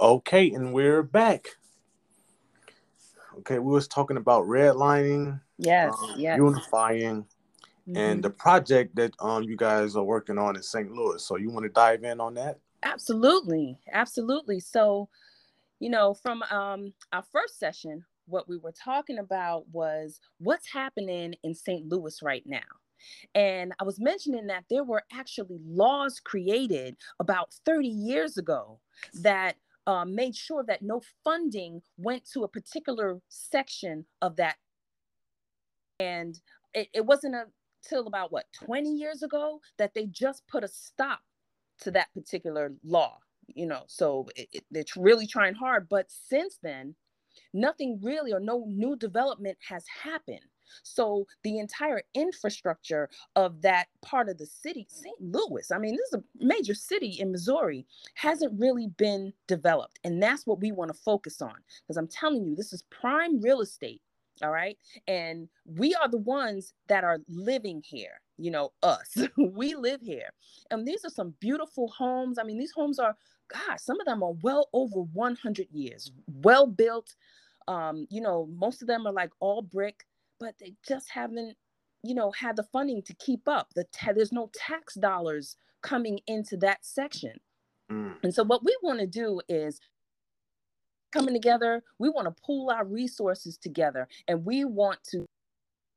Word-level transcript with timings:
Okay, 0.00 0.50
and 0.52 0.72
we're 0.72 1.02
back. 1.02 1.46
Okay, 3.38 3.58
we 3.60 3.72
was 3.72 3.86
talking 3.86 4.16
about 4.16 4.44
redlining, 4.46 5.40
Yes, 5.58 5.94
um, 5.96 6.14
yes. 6.16 6.36
unifying, 6.36 7.26
Mhm. 7.86 7.96
and 7.96 8.24
the 8.24 8.30
project 8.30 8.96
that 8.96 9.14
um 9.20 9.44
you 9.44 9.56
guys 9.56 9.94
are 9.94 10.02
working 10.02 10.38
on 10.38 10.56
in 10.56 10.62
St. 10.62 10.90
Louis. 10.90 11.24
So 11.24 11.36
you 11.36 11.50
want 11.50 11.64
to 11.64 11.70
dive 11.70 12.02
in 12.02 12.20
on 12.20 12.34
that? 12.34 12.58
Absolutely, 12.82 13.78
absolutely. 13.92 14.58
So, 14.58 15.08
you 15.78 15.88
know, 15.90 16.14
from 16.14 16.42
um, 16.50 16.92
our 17.12 17.22
first 17.22 17.58
session, 17.60 18.04
what 18.32 18.48
we 18.48 18.56
were 18.56 18.72
talking 18.72 19.18
about 19.18 19.64
was 19.70 20.18
what's 20.38 20.72
happening 20.72 21.34
in 21.44 21.54
St. 21.54 21.86
Louis 21.86 22.20
right 22.22 22.42
now. 22.46 22.60
And 23.34 23.72
I 23.80 23.84
was 23.84 24.00
mentioning 24.00 24.46
that 24.46 24.64
there 24.70 24.84
were 24.84 25.02
actually 25.12 25.58
laws 25.66 26.20
created 26.20 26.96
about 27.20 27.52
30 27.66 27.88
years 27.88 28.38
ago 28.38 28.80
that 29.14 29.56
uh, 29.86 30.04
made 30.04 30.36
sure 30.36 30.64
that 30.66 30.82
no 30.82 31.02
funding 31.24 31.82
went 31.98 32.24
to 32.32 32.44
a 32.44 32.48
particular 32.48 33.18
section 33.28 34.06
of 34.22 34.36
that. 34.36 34.56
And 36.00 36.40
it, 36.74 36.88
it 36.94 37.06
wasn't 37.06 37.34
until 37.84 38.06
about 38.06 38.32
what, 38.32 38.46
20 38.64 38.88
years 38.88 39.22
ago 39.22 39.60
that 39.78 39.94
they 39.94 40.06
just 40.06 40.46
put 40.46 40.64
a 40.64 40.68
stop 40.68 41.20
to 41.80 41.90
that 41.90 42.08
particular 42.14 42.72
law 42.84 43.18
you 43.48 43.66
know 43.66 43.82
so 43.86 44.28
it, 44.36 44.48
it, 44.52 44.64
they're 44.70 44.84
really 44.96 45.26
trying 45.26 45.54
hard 45.54 45.88
but 45.88 46.06
since 46.08 46.58
then 46.62 46.94
nothing 47.52 47.98
really 48.02 48.32
or 48.32 48.40
no 48.40 48.64
new 48.66 48.96
development 48.96 49.58
has 49.68 49.84
happened. 50.02 50.40
So 50.82 51.26
the 51.42 51.58
entire 51.58 52.02
infrastructure 52.14 53.08
of 53.36 53.62
that 53.62 53.88
part 54.00 54.28
of 54.28 54.38
the 54.38 54.46
city 54.46 54.86
st 54.88 55.14
louis 55.20 55.70
i 55.70 55.78
mean 55.78 55.96
this 55.96 56.08
is 56.08 56.14
a 56.14 56.44
major 56.44 56.74
city 56.74 57.16
in 57.20 57.30
missouri 57.30 57.86
hasn't 58.14 58.58
really 58.58 58.88
been 58.96 59.32
developed. 59.46 59.98
And 60.04 60.22
that's 60.22 60.46
what 60.46 60.60
we 60.60 60.72
want 60.72 60.88
to 60.88 60.98
focus 60.98 61.42
on 61.42 61.54
because 61.82 61.96
i'm 61.96 62.08
telling 62.08 62.44
you 62.44 62.54
this 62.54 62.72
is 62.72 62.82
prime 62.90 63.40
real 63.40 63.60
estate 63.60 64.00
all 64.42 64.50
right? 64.50 64.78
And 65.06 65.48
we 65.66 65.94
are 65.94 66.08
the 66.08 66.16
ones 66.18 66.72
that 66.88 67.04
are 67.04 67.18
living 67.28 67.82
here 67.84 68.20
you 68.38 68.50
know 68.50 68.72
us. 68.82 69.16
We 69.36 69.74
live 69.74 70.00
here. 70.00 70.30
And 70.70 70.86
these 70.86 71.04
are 71.04 71.10
some 71.10 71.34
beautiful 71.38 71.88
homes. 71.88 72.38
I 72.38 72.44
mean 72.44 72.58
these 72.58 72.72
homes 72.72 72.98
are 72.98 73.14
god 73.48 73.78
some 73.78 74.00
of 74.00 74.06
them 74.06 74.22
are 74.22 74.32
well 74.42 74.68
over 74.72 75.00
100 75.00 75.66
years 75.70 76.12
well 76.26 76.66
built 76.66 77.14
um 77.68 78.06
you 78.10 78.20
know 78.20 78.48
most 78.56 78.82
of 78.82 78.88
them 78.88 79.06
are 79.06 79.12
like 79.12 79.30
all 79.40 79.62
brick 79.62 80.04
but 80.40 80.54
they 80.58 80.74
just 80.86 81.10
haven't 81.10 81.56
you 82.02 82.14
know 82.14 82.30
had 82.32 82.56
the 82.56 82.64
funding 82.64 83.02
to 83.02 83.14
keep 83.14 83.46
up 83.46 83.68
the 83.74 83.84
ta- 83.92 84.12
there's 84.12 84.32
no 84.32 84.50
tax 84.54 84.94
dollars 84.94 85.56
coming 85.82 86.20
into 86.26 86.56
that 86.56 86.78
section 86.84 87.32
Mm. 87.90 88.14
and 88.22 88.34
so 88.34 88.44
what 88.44 88.64
we 88.64 88.74
want 88.80 89.00
to 89.00 89.06
do 89.06 89.40
is 89.48 89.80
coming 91.12 91.34
together, 91.34 91.82
we 91.98 92.08
want 92.08 92.26
to 92.26 92.42
pool 92.42 92.70
our 92.70 92.84
resources 92.84 93.58
together 93.58 94.08
and 94.26 94.44
we 94.44 94.64
want 94.64 94.98
to 95.10 95.26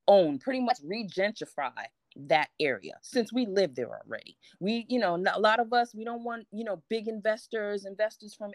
own, 0.07 0.37
pretty 0.37 0.59
much 0.59 0.77
regentrify 0.83 1.71
that 2.15 2.49
area 2.59 2.93
since 3.01 3.33
we 3.33 3.45
live 3.45 3.75
there 3.75 3.89
already. 3.89 4.37
We, 4.59 4.85
you 4.87 4.99
know, 4.99 5.15
a 5.15 5.39
lot 5.39 5.59
of 5.59 5.73
us, 5.73 5.95
we 5.95 6.03
don't 6.03 6.23
want, 6.23 6.47
you 6.51 6.63
know, 6.63 6.83
big 6.89 7.07
investors, 7.07 7.85
investors 7.85 8.35
from, 8.35 8.51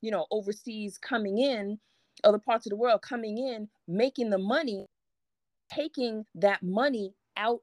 you 0.00 0.10
know, 0.10 0.26
overseas 0.30 0.98
coming 0.98 1.38
in, 1.38 1.78
other 2.24 2.38
parts 2.38 2.66
of 2.66 2.70
the 2.70 2.76
world 2.76 3.02
coming 3.02 3.38
in, 3.38 3.68
making 3.86 4.30
the 4.30 4.38
money, 4.38 4.86
taking 5.72 6.24
that 6.34 6.62
money 6.62 7.14
out 7.36 7.60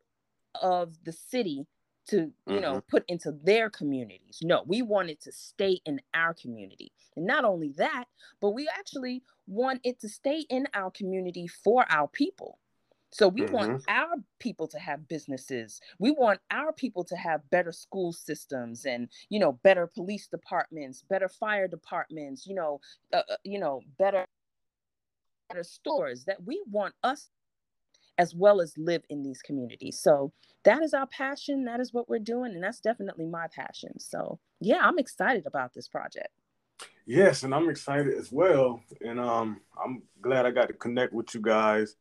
of 0.61 0.95
the 1.03 1.11
city 1.11 1.65
to 2.07 2.31
you 2.47 2.59
know 2.59 2.73
mm-hmm. 2.73 2.89
put 2.89 3.03
into 3.07 3.31
their 3.43 3.69
communities. 3.69 4.39
No 4.43 4.63
we 4.65 4.81
want 4.81 5.09
it 5.09 5.21
to 5.21 5.31
stay 5.31 5.79
in 5.85 5.99
our 6.13 6.33
community. 6.33 6.91
And 7.15 7.25
not 7.25 7.45
only 7.45 7.73
that 7.77 8.05
but 8.41 8.51
we 8.51 8.69
actually 8.77 9.23
want 9.47 9.81
it 9.83 9.99
to 10.01 10.09
stay 10.09 10.45
in 10.49 10.67
our 10.73 10.91
community 10.91 11.47
for 11.47 11.85
our 11.89 12.07
people 12.07 12.59
so 13.15 13.29
we 13.29 13.45
want 13.45 13.81
our 13.87 14.15
people 14.39 14.67
to 14.67 14.77
have 14.77 15.07
businesses 15.07 15.79
we 15.99 16.11
want 16.11 16.39
our 16.51 16.73
people 16.73 17.03
to 17.03 17.15
have 17.15 17.49
better 17.49 17.71
school 17.71 18.11
systems 18.11 18.85
and 18.85 19.09
you 19.29 19.39
know 19.39 19.53
better 19.63 19.87
police 19.87 20.27
departments 20.27 21.03
better 21.09 21.29
fire 21.29 21.67
departments 21.67 22.45
you 22.45 22.55
know 22.55 22.79
uh, 23.13 23.21
uh, 23.29 23.35
you 23.43 23.59
know 23.59 23.81
better 23.97 24.25
better 25.49 25.63
stores 25.63 26.25
that 26.25 26.43
we 26.45 26.61
want 26.69 26.93
us 27.03 27.29
as 28.17 28.33
well 28.33 28.61
as 28.61 28.77
live 28.77 29.03
in 29.09 29.23
these 29.23 29.41
communities. 29.41 29.99
So 29.99 30.31
that 30.63 30.81
is 30.81 30.93
our 30.93 31.07
passion. 31.07 31.65
That 31.65 31.79
is 31.79 31.93
what 31.93 32.09
we're 32.09 32.19
doing. 32.19 32.53
And 32.53 32.63
that's 32.63 32.79
definitely 32.79 33.25
my 33.25 33.47
passion. 33.53 33.99
So 33.99 34.39
yeah, 34.61 34.79
I'm 34.81 34.99
excited 34.99 35.45
about 35.45 35.73
this 35.73 35.87
project. 35.87 36.29
Yes, 37.05 37.43
and 37.43 37.53
I'm 37.53 37.69
excited 37.69 38.13
as 38.17 38.31
well. 38.31 38.81
And 39.01 39.19
um, 39.19 39.61
I'm 39.83 40.03
glad 40.21 40.45
I 40.45 40.51
got 40.51 40.67
to 40.67 40.73
connect 40.73 41.13
with 41.13 41.33
you 41.35 41.41
guys. 41.41 41.95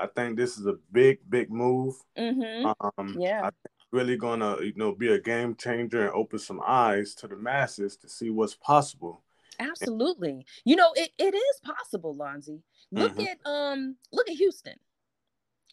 I 0.00 0.06
think 0.06 0.36
this 0.36 0.58
is 0.58 0.66
a 0.66 0.74
big, 0.92 1.18
big 1.28 1.50
move. 1.50 1.96
Mm-hmm. 2.16 2.66
Um, 2.66 3.16
Yeah. 3.18 3.40
I 3.40 3.50
think 3.50 3.56
it's 3.64 3.86
really 3.92 4.16
gonna, 4.16 4.60
you 4.62 4.72
know, 4.76 4.92
be 4.92 5.08
a 5.08 5.20
game 5.20 5.54
changer 5.56 6.02
and 6.02 6.14
open 6.14 6.38
some 6.38 6.60
eyes 6.66 7.14
to 7.16 7.28
the 7.28 7.36
masses 7.36 7.96
to 7.98 8.08
see 8.08 8.30
what's 8.30 8.54
possible. 8.54 9.22
Absolutely. 9.58 10.46
You 10.64 10.76
know, 10.76 10.92
it, 10.94 11.10
it 11.18 11.34
is 11.34 11.60
possible, 11.64 12.14
Lonzy. 12.14 12.62
Look 12.92 13.16
Mhm. 13.16 13.26
at 13.28 13.38
um 13.44 13.96
look 14.12 14.28
at 14.28 14.36
Houston. 14.36 14.78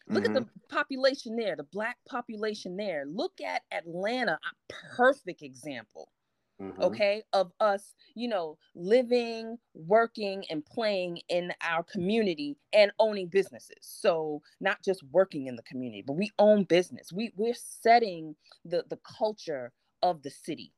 Look 0.07 0.23
Mhm. 0.23 0.35
at 0.37 0.45
the 0.45 0.47
population 0.69 1.35
there, 1.35 1.55
the 1.55 1.63
black 1.63 1.97
population 2.05 2.77
there. 2.77 3.05
Look 3.05 3.41
at 3.41 3.63
Atlanta, 3.71 4.33
a 4.33 4.73
perfect 4.95 5.41
example. 5.41 6.09
Mhm. 6.61 6.81
okay 6.83 7.23
of 7.33 7.51
us 7.59 7.95
you 8.15 8.27
know 8.27 8.57
living 8.75 9.57
working 9.73 10.45
and 10.49 10.65
playing 10.65 11.19
in 11.29 11.51
our 11.61 11.83
community 11.83 12.57
and 12.73 12.91
owning 12.99 13.27
businesses. 13.27 13.77
So 13.81 14.41
not 14.61 14.81
just 14.83 15.03
working 15.11 15.47
in 15.47 15.55
the 15.55 15.63
community 15.63 16.03
but 16.05 16.13
we 16.13 16.31
own 16.39 16.63
business. 16.63 17.11
We 17.11 17.31
we're 17.35 17.53
setting 17.55 18.35
the 18.63 18.83
the 18.89 18.99
culture 19.17 19.73
of 20.01 20.21
the 20.23 20.31
city. 20.31 20.71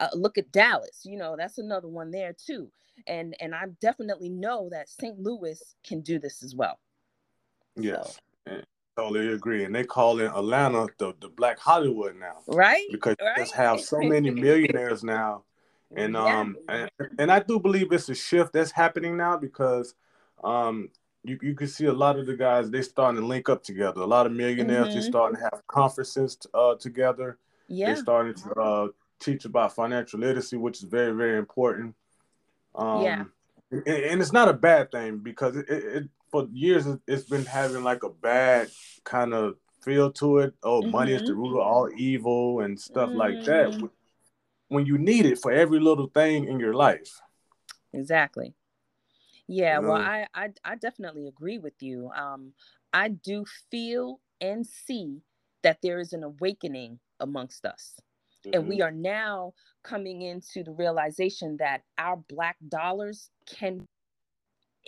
Uh, 0.00 0.08
look 0.14 0.38
at 0.38 0.50
dallas 0.50 1.02
you 1.04 1.16
know 1.16 1.36
that's 1.36 1.58
another 1.58 1.88
one 1.88 2.10
there 2.10 2.32
too. 2.32 2.70
And 3.06 3.36
and 3.40 3.54
i 3.54 3.64
definitely 3.80 4.28
know 4.28 4.68
that 4.70 4.88
st 4.88 5.18
louis 5.18 5.60
can 5.84 6.00
do 6.00 6.18
this 6.18 6.42
as 6.42 6.54
well. 6.54 6.78
Yes, 7.76 8.18
and 8.46 8.64
totally 8.96 9.32
agree. 9.32 9.64
And 9.64 9.74
they 9.74 9.84
call 9.84 10.20
in 10.20 10.26
Atlanta 10.26 10.88
the, 10.98 11.14
the 11.20 11.28
Black 11.28 11.58
Hollywood 11.58 12.16
now 12.16 12.38
right 12.46 12.86
because 12.90 13.16
you 13.20 13.42
just 13.44 13.54
have 13.54 13.80
so 13.80 14.00
many 14.00 14.30
millionaires 14.30 15.02
now. 15.04 15.42
And 15.96 16.14
Yeah. 16.14 16.40
um 16.40 16.56
and, 16.68 16.90
and 17.18 17.32
I 17.32 17.40
do 17.40 17.58
believe 17.58 17.92
it's 17.92 18.08
a 18.08 18.14
shift 18.14 18.52
that's 18.52 18.70
happening 18.70 19.16
now 19.16 19.36
because 19.36 19.94
um 20.42 20.90
you, 21.22 21.38
you 21.40 21.54
can 21.54 21.68
see 21.68 21.86
a 21.86 21.92
lot 21.92 22.18
of 22.18 22.26
the 22.26 22.36
guys 22.36 22.70
they 22.70 22.82
starting 22.82 23.20
to 23.20 23.26
link 23.26 23.48
up 23.48 23.62
together. 23.62 24.00
A 24.02 24.06
lot 24.06 24.26
of 24.26 24.32
millionaires 24.32 24.92
they 24.92 25.00
Mhm. 25.00 25.04
starting 25.04 25.36
to 25.36 25.42
have 25.42 25.66
conferences 25.66 26.38
uh 26.52 26.74
together. 26.76 27.38
yeah 27.68 27.86
They're 27.88 27.96
starting 27.96 28.34
to 28.34 28.60
uh, 28.60 28.88
teach 29.20 29.44
about 29.46 29.74
financial 29.74 30.20
literacy, 30.20 30.56
which 30.56 30.78
is 30.78 30.84
very 30.84 31.12
very 31.12 31.38
important. 31.38 31.94
Um, 32.74 33.02
Yeah. 33.02 33.24
and, 33.70 33.88
and 33.88 34.20
it's 34.20 34.32
not 34.32 34.48
a 34.48 34.52
bad 34.52 34.90
thing 34.92 35.18
because 35.18 35.56
it, 35.56 35.66
it 35.68 36.08
for 36.34 36.48
years 36.50 36.84
it- 36.84 37.00
it's 37.06 37.28
been 37.28 37.44
having 37.44 37.84
like 37.84 38.02
a 38.02 38.10
bad 38.10 38.68
kind 39.04 39.32
of 39.32 39.56
feel 39.84 40.10
to 40.10 40.38
it. 40.38 40.52
Oh, 40.64 40.82
money 40.82 41.12
is 41.12 41.22
the 41.22 41.32
root 41.32 41.54
of 41.60 41.64
all 41.64 41.88
evil 41.96 42.60
and 42.60 42.80
stuff 42.80 43.14
like 43.14 43.44
that. 43.44 43.68
Mhm. 43.70 43.90
When 44.66 44.84
you 44.84 44.98
need 44.98 45.26
it 45.26 45.38
for 45.38 45.52
every 45.52 45.78
little 45.78 46.08
thing 46.08 46.48
in 46.48 46.58
your 46.58 46.74
life. 46.74 47.20
exactly 47.92 48.52
yeah 49.46 49.78
well 49.78 49.94
know? 49.98 50.02
I, 50.02 50.26
I 50.34 50.52
i 50.64 50.74
definitely 50.74 51.28
agree 51.28 51.58
with 51.58 51.80
you 51.80 52.10
um 52.10 52.52
i 52.92 53.06
do 53.08 53.44
feel 53.70 54.20
and 54.40 54.66
see 54.66 55.22
that 55.62 55.78
there 55.80 56.00
is 56.00 56.12
an 56.12 56.24
awakening 56.24 56.98
amongst 57.20 57.64
us 57.64 58.00
and 58.52 58.66
we 58.66 58.82
are 58.82 58.90
now 58.90 59.54
coming 59.84 60.22
into 60.22 60.64
the 60.64 60.72
realization 60.72 61.56
that 61.58 61.82
our 61.96 62.16
black 62.16 62.56
dollars 62.68 63.30
can 63.46 63.86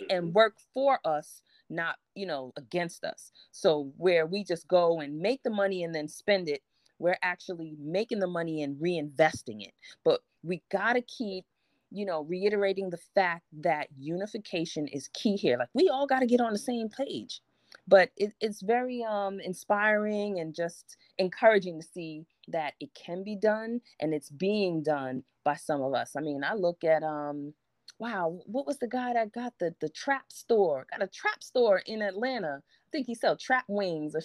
and 0.09 0.33
work 0.33 0.55
for 0.73 0.99
us 1.05 1.41
not 1.69 1.97
you 2.15 2.25
know 2.25 2.53
against 2.57 3.03
us. 3.03 3.31
So 3.51 3.91
where 3.97 4.25
we 4.25 4.43
just 4.43 4.67
go 4.67 4.99
and 4.99 5.19
make 5.19 5.43
the 5.43 5.49
money 5.49 5.83
and 5.83 5.93
then 5.93 6.07
spend 6.07 6.49
it 6.49 6.61
we're 6.99 7.17
actually 7.21 7.75
making 7.79 8.19
the 8.19 8.27
money 8.27 8.63
and 8.63 8.77
reinvesting 8.77 9.61
it. 9.61 9.73
But 10.03 10.21
we 10.43 10.63
got 10.71 10.93
to 10.93 11.01
keep 11.01 11.45
you 11.89 12.05
know 12.05 12.23
reiterating 12.23 12.89
the 12.89 12.99
fact 13.15 13.45
that 13.61 13.87
unification 13.97 14.87
is 14.87 15.09
key 15.13 15.35
here. 15.35 15.57
Like 15.57 15.69
we 15.73 15.89
all 15.89 16.07
got 16.07 16.19
to 16.19 16.27
get 16.27 16.41
on 16.41 16.53
the 16.53 16.59
same 16.59 16.89
page. 16.89 17.41
But 17.87 18.11
it, 18.17 18.33
it's 18.41 18.61
very 18.61 19.03
um 19.03 19.39
inspiring 19.39 20.39
and 20.39 20.55
just 20.55 20.97
encouraging 21.17 21.79
to 21.81 21.87
see 21.87 22.25
that 22.49 22.73
it 22.79 22.89
can 22.93 23.23
be 23.23 23.35
done 23.35 23.81
and 23.99 24.13
it's 24.13 24.29
being 24.29 24.83
done 24.83 25.23
by 25.43 25.55
some 25.55 25.81
of 25.81 25.93
us. 25.93 26.15
I 26.17 26.21
mean 26.21 26.43
i 26.43 26.53
look 26.53 26.83
at 26.83 27.03
um 27.03 27.53
wow, 27.99 28.39
what 28.45 28.67
was 28.67 28.77
the 28.77 28.87
guy 28.87 29.13
that 29.13 29.31
got 29.31 29.53
the 29.59 29.73
the 29.79 29.89
trap 29.89 30.31
store? 30.31 30.85
Got 30.91 31.03
a 31.03 31.07
trap 31.07 31.43
store 31.43 31.79
in 31.85 32.01
Atlanta. 32.01 32.61
I 32.63 32.87
think 32.91 33.07
he 33.07 33.15
sell 33.15 33.35
trap 33.37 33.65
wings 33.67 34.15
or. 34.15 34.21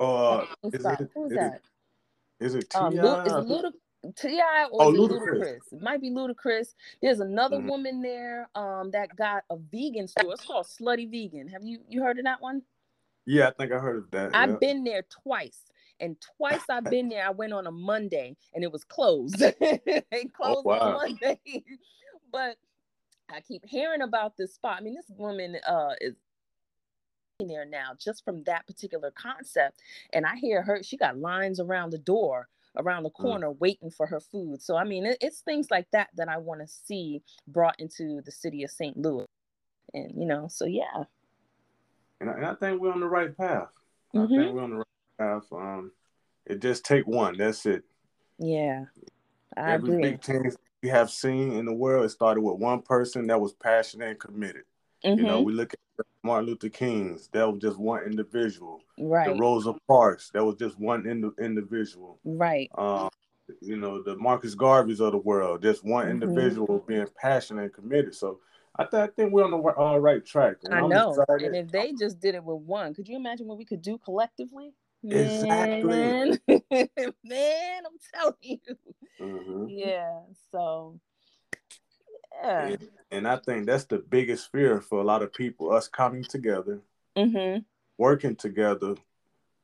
Uh, 0.00 0.46
is 0.72 0.84
it, 0.84 1.10
Who's 1.14 1.30
is 1.30 1.36
that? 1.36 1.54
It, 2.40 2.44
is 2.44 2.54
it 2.56 2.74
Um, 2.74 2.92
T.I.? 2.92 3.02
Lu- 3.02 3.22
is 3.22 3.32
Luda, 3.32 3.72
T.I. 4.16 4.66
or 4.72 4.82
Oh, 4.82 4.92
Ludacris. 4.92 5.20
Ludacris? 5.40 5.72
It 5.72 5.80
might 5.82 6.00
be 6.00 6.10
Ludacris. 6.10 6.74
There's 7.00 7.20
another 7.20 7.58
Mhm. 7.58 7.68
woman 7.68 8.02
there 8.02 8.48
um 8.56 8.90
that 8.90 9.14
got 9.16 9.44
a 9.50 9.56
vegan 9.56 10.08
store. 10.08 10.32
It's 10.32 10.44
called 10.44 10.66
Slutty 10.66 11.08
Vegan. 11.10 11.48
Have 11.48 11.64
you 11.64 11.80
you 11.88 12.02
heard 12.02 12.18
of 12.18 12.24
that 12.24 12.40
one? 12.40 12.62
yeah, 13.26 13.48
I 13.48 13.52
think 13.52 13.72
I 13.72 13.78
heard 13.78 13.96
of 14.04 14.10
that. 14.10 14.30
I've 14.34 14.60
been 14.60 14.84
there 14.84 15.02
twice. 15.08 15.62
And 16.00 16.16
twice 16.36 16.64
I've 16.68 16.84
been 16.90 17.08
there, 17.08 17.24
I 17.26 17.30
went 17.30 17.52
on 17.52 17.66
a 17.68 17.70
Monday 17.70 18.36
and 18.52 18.64
it 18.64 18.72
was 18.72 18.82
closed. 18.84 19.38
they 19.60 20.24
closed 20.34 20.58
on 20.58 20.64
wow. 20.64 20.98
Monday. 21.00 21.38
but 22.34 22.56
I 23.30 23.40
keep 23.40 23.64
hearing 23.64 24.02
about 24.02 24.36
this 24.36 24.54
spot. 24.54 24.78
I 24.78 24.82
mean, 24.82 24.94
this 24.94 25.10
woman 25.16 25.56
uh 25.66 25.94
is 26.00 26.16
in 27.40 27.46
there 27.48 27.64
now 27.64 27.92
just 27.98 28.24
from 28.24 28.42
that 28.44 28.66
particular 28.66 29.12
concept. 29.12 29.80
And 30.12 30.26
I 30.26 30.36
hear 30.36 30.62
her, 30.62 30.82
she 30.82 30.96
got 30.96 31.16
lines 31.18 31.58
around 31.58 31.90
the 31.90 31.98
door, 31.98 32.48
around 32.76 33.04
the 33.04 33.10
Mm. 33.10 33.22
corner, 33.22 33.50
waiting 33.52 33.90
for 33.90 34.06
her 34.06 34.20
food. 34.20 34.60
So 34.60 34.76
I 34.76 34.84
mean, 34.84 35.06
it, 35.06 35.18
it's 35.20 35.40
things 35.40 35.70
like 35.70 35.88
that 35.92 36.08
that 36.16 36.28
I 36.28 36.38
want 36.38 36.60
to 36.60 36.66
see 36.66 37.22
brought 37.46 37.78
into 37.78 38.20
the 38.22 38.32
city 38.32 38.64
of 38.64 38.70
St. 38.70 38.96
Louis. 38.96 39.26
And 39.94 40.12
you 40.20 40.26
know, 40.26 40.48
so 40.48 40.64
yeah. 40.66 41.04
and, 42.20 42.30
I, 42.30 42.34
and 42.34 42.46
I 42.46 42.54
think 42.54 42.80
we're 42.80 42.92
on 42.92 43.00
the 43.00 43.06
right 43.06 43.36
path. 43.36 43.70
I 44.12 44.18
Mhm. 44.18 44.36
think 44.36 44.54
we're 44.54 44.62
on 44.64 44.70
the 44.70 44.76
right 44.76 45.18
path. 45.18 45.52
Um, 45.52 45.92
it 46.46 46.60
just 46.60 46.84
take 46.84 47.06
one. 47.06 47.36
That's 47.38 47.64
it. 47.64 47.84
Yeah. 48.38 48.86
I 49.56 49.74
Every 49.74 49.90
agree. 49.90 50.02
big 50.02 50.20
we 50.84 50.90
have 50.90 51.10
seen 51.10 51.52
in 51.52 51.64
the 51.64 51.72
world, 51.72 52.04
it 52.04 52.10
started 52.10 52.42
with 52.42 52.58
one 52.58 52.82
person 52.82 53.26
that 53.28 53.40
was 53.40 53.54
passionate 53.54 54.10
and 54.10 54.18
committed. 54.20 54.64
You 55.02 55.16
know, 55.16 55.40
Mhm. 55.40 55.44
we 55.46 55.52
look 55.54 55.72
at 55.72 56.06
Martin 56.22 56.46
Luther 56.50 56.68
King's. 56.68 57.28
That 57.28 57.50
was 57.50 57.60
just 57.60 57.78
one 57.78 58.02
individual. 58.04 58.80
Right. 58.98 59.34
The 59.34 59.40
Rosa 59.40 59.74
Parks. 59.88 60.30
That 60.30 60.44
was 60.44 60.56
just 60.56 60.78
one 60.78 61.06
indi- 61.06 61.30
individual. 61.38 62.18
Right. 62.24 62.70
Um, 62.76 63.08
you 63.60 63.76
know, 63.76 64.02
the 64.02 64.16
Marcus 64.16 64.54
Garveys 64.54 65.00
of 65.00 65.12
the 65.12 65.18
world. 65.18 65.62
Just 65.62 65.84
one 65.84 66.06
Mhm. 66.06 66.10
individual 66.10 66.84
being 66.86 67.06
passionate 67.16 67.62
and 67.64 67.72
committed. 67.72 68.14
So 68.14 68.40
I, 68.76 68.84
th- 68.84 69.02
I 69.02 69.06
think 69.06 69.32
we're 69.32 69.44
on 69.44 69.52
the 69.52 69.58
uh, 69.58 69.96
right 69.98 70.24
track. 70.24 70.56
I 70.70 70.86
know. 70.86 71.10
excited. 71.12 71.46
And 71.46 71.56
if 71.56 71.70
they 71.70 71.92
just 71.92 72.20
did 72.20 72.34
it 72.34 72.44
with 72.44 72.60
one, 72.62 72.92
could 72.92 73.08
you 73.08 73.16
imagine 73.16 73.46
what 73.46 73.56
we 73.56 73.64
could 73.64 73.80
do 73.82 73.96
collectively? 73.98 74.74
Exactly. 75.10 75.88
Man, 75.88 76.38
Man 77.24 77.82
I'm 77.86 77.98
telling 78.14 78.34
you. 78.42 78.58
Mhm. 79.20 79.66
Yeah. 79.68 80.20
So, 80.50 80.98
yeah. 82.42 82.58
And, 82.68 82.88
and 83.10 83.28
I 83.28 83.36
think 83.36 83.66
that's 83.66 83.84
the 83.84 83.98
biggest 83.98 84.50
fear 84.50 84.80
for 84.80 85.00
a 85.00 85.04
lot 85.04 85.22
of 85.22 85.32
people, 85.32 85.72
us 85.72 85.88
coming 85.88 86.24
together, 86.24 86.80
Mm-hmm. 87.16 87.60
working 87.98 88.34
together, 88.34 88.96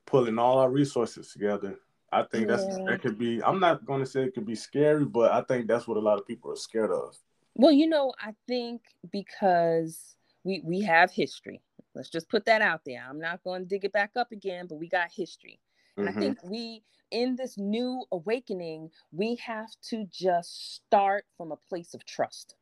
pulling 0.06 0.38
all 0.38 0.58
our 0.58 0.70
resources 0.70 1.32
together. 1.32 1.78
I 2.12 2.22
think 2.24 2.48
that's 2.48 2.64
Yeah. 2.64 2.84
that 2.86 3.02
could 3.02 3.18
be 3.18 3.42
I'm 3.42 3.60
not 3.60 3.84
gonna 3.84 4.06
say 4.06 4.24
it 4.24 4.34
could 4.34 4.46
be 4.46 4.54
scary, 4.56 5.04
but 5.04 5.32
I 5.32 5.42
think 5.42 5.66
that's 5.68 5.86
what 5.88 5.96
a 5.96 6.00
lot 6.00 6.18
of 6.18 6.26
people 6.26 6.52
are 6.52 6.56
scared 6.56 6.90
of. 6.90 7.16
Well, 7.54 7.72
you 7.72 7.86
know, 7.88 8.12
I 8.20 8.34
think 8.46 8.82
because 9.12 10.16
we 10.44 10.60
we 10.64 10.80
have 10.82 11.10
history. 11.10 11.60
Let's 11.94 12.10
just 12.10 12.28
put 12.28 12.44
that 12.46 12.62
out 12.62 12.82
there. 12.84 13.04
I'm 13.08 13.20
not 13.20 13.42
going 13.42 13.62
to 13.62 13.68
dig 13.68 13.84
it 13.84 13.92
back 13.92 14.12
up 14.16 14.32
again, 14.32 14.66
but 14.68 14.76
we 14.76 14.88
got 14.88 15.10
history. 15.10 15.60
And 15.96 16.08
I 16.08 16.12
Mhm. 16.12 16.20
think 16.20 16.38
we, 16.44 16.82
in 17.10 17.36
this 17.36 17.58
new 17.58 18.04
awakening, 18.12 18.90
we 19.12 19.36
have 19.36 19.70
to 19.90 20.06
just 20.10 20.76
start 20.76 21.24
from 21.36 21.52
a 21.52 21.56
place 21.56 21.94
of 21.94 22.04
trust. 22.04 22.54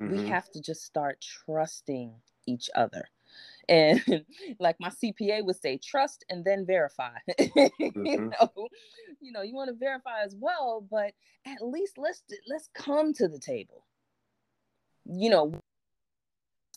We 0.00 0.18
Mhm. 0.18 0.28
have 0.28 0.50
to 0.52 0.60
just 0.60 0.84
start 0.84 1.20
trusting 1.20 2.14
each 2.46 2.70
other. 2.74 3.08
And 3.68 4.02
like 4.58 4.76
my 4.80 4.88
CPA 4.90 5.44
would 5.44 5.56
say, 5.56 5.78
trust 5.78 6.24
and 6.28 6.44
then 6.44 6.66
verify. 6.66 7.16
you 7.78 7.92
Mhm. 7.96 8.34
know, 8.40 8.68
you 9.20 9.32
know, 9.32 9.42
you 9.42 9.54
want 9.54 9.68
to 9.68 9.74
verify 9.74 10.22
as 10.22 10.34
well, 10.34 10.84
but 10.90 11.14
at 11.46 11.62
least 11.62 11.98
let's 11.98 12.22
let's 12.48 12.68
come 12.74 13.12
to 13.14 13.28
the 13.28 13.38
table. 13.38 13.84
You 15.04 15.30
know, 15.30 15.61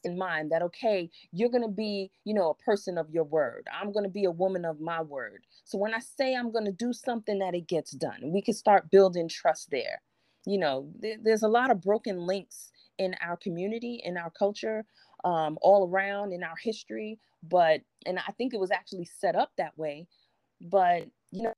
in 0.06 0.18
mind 0.18 0.52
that 0.52 0.64
okay 0.64 1.12
you're 1.34 1.50
going 1.50 1.64
to 1.64 1.70
be 1.70 2.12
you 2.26 2.36
know 2.36 2.52
a 2.52 2.64
person 2.64 2.98
of 3.00 3.12
your 3.12 3.26
word. 3.26 3.68
I'm 3.74 3.94
going 3.94 4.06
to 4.06 4.12
be 4.12 4.26
a 4.26 4.32
woman 4.32 4.66
of 4.66 4.82
my 4.82 5.02
word. 5.04 5.46
So 5.66 5.78
when 5.80 5.96
i 5.96 6.00
say 6.00 6.36
i'm 6.36 6.52
going 6.54 6.66
to 6.66 6.74
do 6.74 6.94
something 6.94 7.40
that 7.40 7.56
it 7.56 7.68
gets 7.68 7.92
done 7.94 8.20
we 8.34 8.42
can 8.44 8.56
start 8.56 8.92
building 8.92 9.30
trust 9.30 9.72
there. 9.72 10.02
You 10.48 10.60
know 10.60 10.92
there- 11.00 11.20
there's 11.24 11.44
a 11.44 11.50
lot 11.50 11.72
of 11.72 11.82
broken 11.82 12.20
links 12.28 12.72
in 13.00 13.16
our 13.22 13.38
community 13.38 14.02
in 14.06 14.18
our 14.18 14.32
culture 14.32 14.86
um, 15.26 15.58
all 15.62 15.90
around 15.90 16.34
in 16.34 16.44
our 16.44 16.56
history 16.64 17.20
but 17.44 17.82
and 18.08 18.20
i 18.20 18.32
think 18.38 18.54
it 18.54 18.60
was 18.62 18.72
actually 18.72 19.06
set 19.06 19.36
up 19.36 19.52
that 19.58 19.78
way 19.78 20.08
but 20.62 21.08
you 21.32 21.44
know 21.44 21.54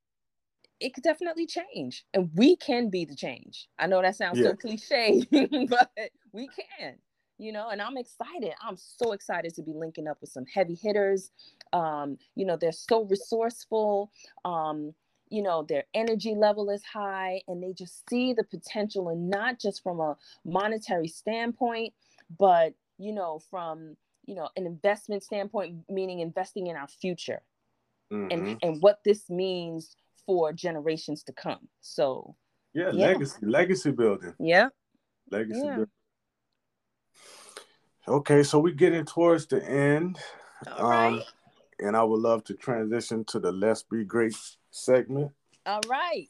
it 0.80 0.94
could 0.94 1.04
definitely 1.04 1.48
change 1.48 2.06
and 2.14 2.30
we 2.36 2.56
can 2.56 2.90
be 2.90 3.06
the 3.06 3.16
change. 3.16 3.68
I 3.80 3.88
know 3.88 4.02
that 4.04 4.16
sounds 4.16 4.42
Yeah. 4.42 4.44
so 4.44 4.56
cliche 4.56 5.24
but 5.70 5.92
we 6.34 6.50
can 6.50 6.98
you 7.38 7.52
know 7.52 7.70
and 7.70 7.82
i'm 7.82 7.98
excited 7.98 8.54
i'm 8.62 8.78
so 8.78 9.12
excited 9.12 9.54
to 9.54 9.62
be 9.62 9.74
linking 9.74 10.08
up 10.08 10.18
with 10.22 10.30
some 10.30 10.46
heavy 10.46 10.76
hitters 10.76 11.32
um 11.74 12.18
you 12.36 12.46
know 12.46 12.58
they're 12.58 12.72
so 12.72 13.04
resourceful 13.04 14.12
um 14.46 14.94
you 15.30 15.42
know 15.42 15.64
their 15.64 15.84
energy 15.94 16.34
level 16.36 16.70
is 16.70 16.84
high 16.84 17.42
and 17.48 17.62
they 17.62 17.74
just 17.74 18.08
see 18.10 18.34
the 18.34 18.44
potential 18.44 19.10
and 19.10 19.30
not 19.30 19.60
just 19.60 19.84
from 19.84 20.00
a 20.00 20.16
monetary 20.46 21.08
standpoint 21.08 21.94
but 22.40 22.74
you 22.98 23.12
know 23.14 23.40
from 23.50 23.96
you 24.26 24.36
know 24.36 24.50
an 24.56 24.66
investment 24.66 25.24
standpoint 25.24 25.78
meaning 25.90 26.20
investing 26.20 26.68
in 26.68 26.76
our 26.76 26.88
future 26.88 27.42
Mhm. 28.12 28.32
and 28.32 28.60
and 28.64 28.82
what 28.82 29.04
this 29.04 29.30
means 29.30 29.96
for 30.26 30.54
generations 30.54 31.24
to 31.24 31.34
come 31.34 31.68
so 31.82 32.36
yeah, 32.74 32.92
yeah. 32.92 33.08
legacy, 33.08 33.46
legacy 33.46 33.92
building, 33.92 34.34
yeah 34.40 34.70
legacy 35.32 35.62
Yeah. 35.64 35.76
building. 35.76 35.92
Okay, 38.08 38.42
so 38.44 38.60
we're 38.60 38.74
getting 38.74 39.04
towards 39.04 39.48
the 39.48 39.62
end, 39.68 40.18
all 40.78 40.90
right 40.90 41.08
um, 41.08 41.24
and 41.80 41.96
I 41.96 42.04
would 42.04 42.22
love 42.22 42.44
to 42.46 42.54
transition 42.54 43.26
to 43.26 43.40
the 43.40 43.52
"Let's 43.52 43.84
Be 43.84 44.06
Great" 44.06 44.36
segment. 44.72 45.32
All 45.66 45.82
right. 45.90 46.30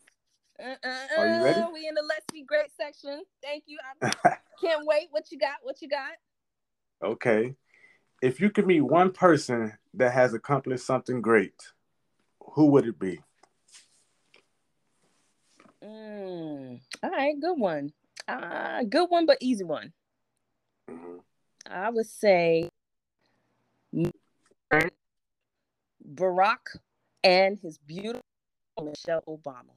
Uh, 0.59 0.73
uh, 0.83 1.07
Are 1.19 1.27
you 1.27 1.43
ready? 1.43 1.61
uh, 1.61 1.69
We 1.71 1.87
in 1.87 1.93
the 1.93 2.01
Let's 2.01 2.25
Be 2.33 2.41
Great 2.43 2.71
section. 2.75 3.21
Thank 3.43 3.65
you. 3.67 3.77
I 4.01 4.37
can't 4.61 4.85
wait. 4.87 5.09
What 5.11 5.31
you 5.31 5.37
got? 5.37 5.57
What 5.61 5.79
you 5.81 5.87
got? 5.87 6.13
Okay, 7.03 7.55
if 8.23 8.41
you 8.41 8.49
could 8.49 8.65
meet 8.65 8.81
one 8.81 9.11
person 9.11 9.77
that 9.93 10.13
has 10.13 10.33
accomplished 10.33 10.85
something 10.85 11.21
great, 11.21 11.53
who 12.41 12.65
would 12.71 12.87
it 12.87 12.97
be? 12.97 13.19
Mm, 15.83 16.81
all 17.03 17.09
right, 17.11 17.39
good 17.39 17.59
one. 17.59 17.93
Uh, 18.27 18.83
good 18.83 19.09
one, 19.09 19.27
but 19.27 19.37
easy 19.41 19.63
one. 19.63 19.93
Mhm. 20.89 21.21
I 21.69 21.89
would 21.89 22.05
say 22.05 22.69
Barack 26.15 26.77
and 27.23 27.59
his 27.59 27.77
beautiful 27.77 28.21
Michelle 28.81 29.23
Obama. 29.27 29.75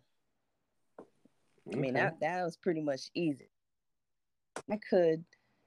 I 1.72 1.76
mean, 1.76 1.94
that, 1.94 2.20
that 2.20 2.42
was 2.42 2.56
pretty 2.56 2.80
much 2.80 3.10
easy. 3.14 3.50
I 4.70 4.78
could 4.88 5.24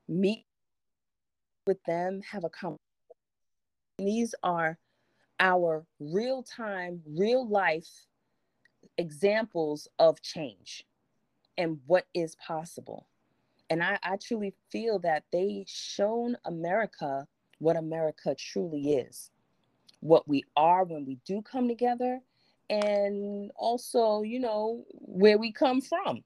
meet 0.07 0.45
with 1.65 1.81
them, 1.85 2.21
have 2.29 2.43
a 2.43 2.49
conversation. 2.49 2.79
These 3.97 4.35
are 4.43 4.77
our 5.39 5.85
real 5.99 6.43
time, 6.43 7.01
real 7.05 7.47
life 7.47 7.89
examples 8.97 9.87
of 9.99 10.21
change 10.21 10.85
and 11.57 11.79
what 11.85 12.05
is 12.13 12.35
possible. 12.35 13.07
And 13.69 13.83
I, 13.83 13.97
I 14.03 14.17
truly 14.17 14.53
feel 14.71 14.99
that 14.99 15.23
they 15.31 15.65
shown 15.67 16.37
America 16.45 17.27
what 17.59 17.77
America 17.77 18.35
truly 18.37 18.93
is, 18.95 19.31
what 20.01 20.27
we 20.27 20.43
are 20.55 20.83
when 20.83 21.05
we 21.05 21.15
do 21.25 21.41
come 21.41 21.67
together, 21.67 22.19
and 22.69 23.51
also, 23.55 24.21
you 24.21 24.39
know, 24.39 24.85
where 24.91 25.37
we 25.37 25.51
come 25.51 25.81
from. 25.81 26.23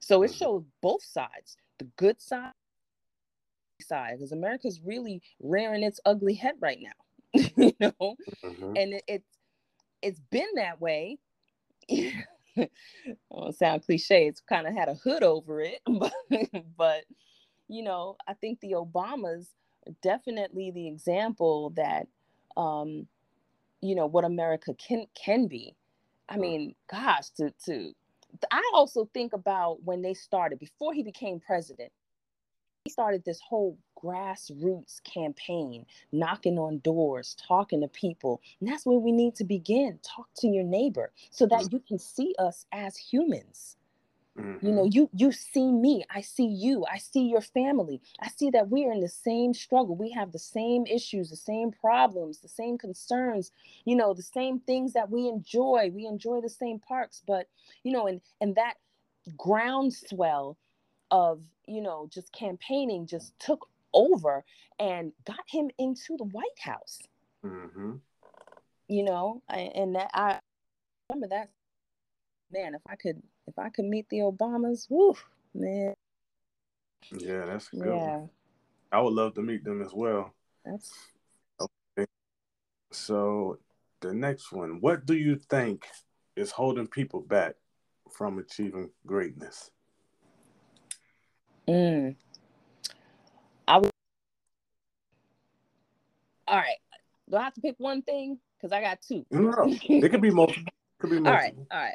So 0.00 0.22
it 0.22 0.30
Mhm. 0.30 0.34
shows 0.34 0.64
both 0.80 1.02
sides, 1.02 1.56
the 1.78 1.84
good 1.96 2.20
side, 2.20 2.52
side, 3.82 4.14
because 4.18 4.32
America's 4.32 4.80
really 4.82 5.22
rearing 5.40 5.82
its 5.82 6.00
ugly 6.04 6.34
head 6.34 6.54
right 6.60 6.80
now. 6.80 6.90
you 7.56 7.72
know, 7.80 8.16
Mhm. 8.44 8.76
and 8.76 8.94
it, 8.94 9.04
it's 9.06 9.38
it's 10.02 10.20
been 10.30 10.48
that 10.56 10.80
way. 10.80 11.18
Well, 13.30 13.52
sound 13.52 13.84
cliche. 13.84 14.26
It's 14.28 14.40
kind 14.40 14.66
of 14.66 14.74
had 14.74 14.88
a 14.88 14.94
hood 14.94 15.22
over 15.22 15.60
it, 15.60 15.80
but 15.86 16.12
but 16.76 17.04
you 17.68 17.82
know, 17.82 18.16
I 18.28 18.34
think 18.34 18.60
the 18.60 18.72
Obamas 18.72 19.48
are 19.86 19.94
definitely 20.02 20.70
the 20.72 20.88
example 20.88 21.70
that 21.76 22.06
um, 22.56 23.06
you 23.82 23.94
know 23.94 24.06
what 24.06 24.24
America 24.24 24.74
can 24.74 25.06
can 25.14 25.48
be. 25.48 25.76
I 26.28 26.38
mean, 26.38 26.74
gosh, 26.90 27.30
to 27.38 27.52
to 27.66 27.92
I 28.50 28.70
also 28.74 29.06
think 29.14 29.32
about 29.32 29.82
when 29.84 30.02
they 30.02 30.14
started 30.14 30.58
before 30.58 30.94
he 30.94 31.02
became 31.02 31.40
president. 31.40 31.92
Started 32.88 33.24
this 33.24 33.40
whole 33.40 33.76
grassroots 34.02 35.02
campaign, 35.04 35.84
knocking 36.12 36.58
on 36.58 36.78
doors, 36.78 37.36
talking 37.46 37.82
to 37.82 37.88
people. 37.88 38.40
And 38.60 38.70
that's 38.70 38.86
where 38.86 38.98
we 38.98 39.12
need 39.12 39.34
to 39.36 39.44
begin. 39.44 39.98
Talk 40.02 40.28
to 40.38 40.48
your 40.48 40.64
neighbor 40.64 41.12
so 41.30 41.46
that 41.46 41.70
you 41.72 41.82
can 41.86 41.98
see 41.98 42.34
us 42.38 42.64
as 42.72 42.96
humans. 42.96 43.76
Mm-hmm. 44.38 44.64
You 44.66 44.72
know, 44.72 44.84
mm-hmm. 44.84 44.96
you 44.96 45.10
you 45.12 45.32
see 45.32 45.70
me, 45.72 46.04
I 46.08 46.22
see 46.22 46.46
you, 46.46 46.86
I 46.90 46.98
see 46.98 47.22
your 47.22 47.40
family. 47.42 48.00
I 48.20 48.28
see 48.28 48.48
that 48.50 48.70
we 48.70 48.86
are 48.86 48.92
in 48.92 49.00
the 49.00 49.08
same 49.08 49.52
struggle. 49.52 49.96
We 49.96 50.10
have 50.12 50.32
the 50.32 50.38
same 50.38 50.86
issues, 50.86 51.28
the 51.28 51.36
same 51.36 51.72
problems, 51.72 52.38
the 52.38 52.48
same 52.48 52.78
concerns, 52.78 53.50
you 53.84 53.96
know, 53.96 54.14
the 54.14 54.22
same 54.22 54.60
things 54.60 54.92
that 54.92 55.10
we 55.10 55.28
enjoy. 55.28 55.90
We 55.92 56.06
enjoy 56.06 56.40
the 56.40 56.48
same 56.48 56.78
parks, 56.78 57.22
but 57.26 57.48
you 57.82 57.92
know, 57.92 58.06
and 58.06 58.20
and 58.40 58.54
that 58.54 58.74
groundswell 59.36 60.56
of, 61.10 61.42
you 61.66 61.80
know, 61.80 62.08
just 62.12 62.32
campaigning 62.32 63.06
just 63.06 63.38
took 63.38 63.68
over 63.92 64.44
and 64.78 65.12
got 65.26 65.40
him 65.48 65.70
into 65.78 66.16
the 66.16 66.24
White 66.24 66.58
House. 66.60 66.98
Mm-hmm. 67.44 67.94
You 68.88 69.04
know, 69.04 69.42
and 69.48 69.94
that 69.94 70.10
I 70.14 70.40
remember 71.08 71.28
that 71.28 71.50
man, 72.52 72.74
if 72.74 72.82
I 72.88 72.96
could 72.96 73.22
if 73.46 73.58
I 73.58 73.68
could 73.68 73.84
meet 73.84 74.08
the 74.08 74.18
Obamas, 74.18 74.86
whoo, 74.88 75.14
man. 75.54 75.94
Yeah, 77.12 77.46
that's 77.46 77.68
good. 77.68 77.86
Yeah. 77.86 78.26
I 78.92 79.00
would 79.00 79.14
love 79.14 79.34
to 79.34 79.42
meet 79.42 79.64
them 79.64 79.82
as 79.82 79.92
well. 79.92 80.34
That's 80.64 80.92
okay. 81.60 82.06
So 82.92 83.58
the 84.00 84.12
next 84.12 84.52
one, 84.52 84.80
what 84.80 85.06
do 85.06 85.14
you 85.14 85.36
think 85.36 85.86
is 86.36 86.50
holding 86.50 86.86
people 86.86 87.20
back 87.20 87.54
from 88.10 88.38
achieving 88.38 88.90
greatness? 89.06 89.70
Mm. 91.70 92.16
I 93.68 93.76
would 93.78 93.90
all 96.48 96.56
right. 96.56 96.76
Do 97.30 97.36
I 97.36 97.42
have 97.44 97.54
to 97.54 97.60
pick 97.60 97.76
one 97.78 98.02
thing? 98.02 98.38
Because 98.56 98.72
I 98.72 98.80
got 98.80 99.00
two. 99.00 99.24
No, 99.30 99.52
it 99.64 100.10
could 100.10 100.20
be 100.20 100.30
multiple. 100.32 100.72
Could 100.98 101.10
be 101.10 101.20
multiple. 101.20 101.32
All 101.32 101.38
right, 101.38 101.54
all 101.70 101.78
right 101.78 101.94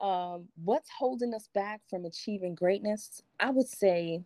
um, 0.00 0.48
what's 0.64 0.88
holding 0.96 1.34
us 1.34 1.48
back 1.54 1.80
from 1.88 2.04
achieving 2.04 2.54
greatness? 2.54 3.22
I 3.40 3.50
would 3.50 3.68
say 3.68 4.22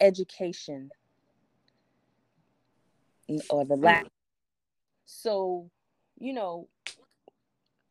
education 0.00 0.90
or 3.50 3.64
the 3.64 3.76
lack. 3.76 4.06
So, 5.06 5.70
you 6.18 6.32
know, 6.32 6.68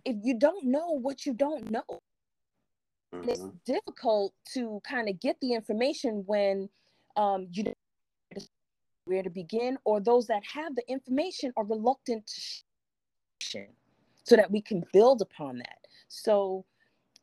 if 0.03 0.17
you 0.24 0.38
don't 0.38 0.65
know 0.65 1.00
what 1.00 1.25
you 1.25 1.33
don't 1.33 1.69
know, 1.71 2.01
mm-hmm. 3.13 3.29
it's 3.29 3.45
difficult 3.65 4.33
to 4.53 4.81
kind 4.87 5.09
of 5.09 5.19
get 5.19 5.37
the 5.41 5.53
information 5.53 6.23
when 6.25 6.69
um, 7.17 7.47
you 7.51 7.63
don't 7.63 7.77
know 8.35 8.41
where 9.05 9.23
to 9.23 9.29
begin, 9.29 9.77
or 9.83 9.99
those 9.99 10.27
that 10.27 10.43
have 10.45 10.75
the 10.75 10.83
information 10.87 11.51
are 11.57 11.65
reluctant 11.65 12.25
to 12.27 12.41
share 13.39 13.67
so 14.23 14.35
that 14.35 14.51
we 14.51 14.61
can 14.61 14.83
build 14.93 15.21
upon 15.21 15.57
that. 15.57 15.79
So, 16.07 16.65